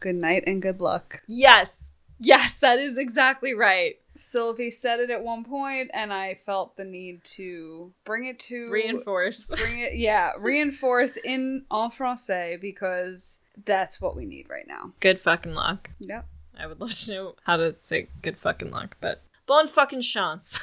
[0.00, 1.22] Good night and good luck.
[1.28, 1.92] Yes.
[2.18, 3.96] Yes, that is exactly right.
[4.14, 8.70] Sylvie said it at one point, and I felt the need to bring it to
[8.70, 9.50] Reinforce.
[9.56, 14.90] bring it, yeah, reinforce in en français because that's what we need right now.
[15.00, 15.90] Good fucking luck.
[16.00, 16.26] Yep.
[16.58, 20.60] I would love to know how to say good fucking luck, but bon fucking chance.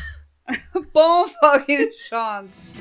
[0.93, 2.80] bon fucking chance.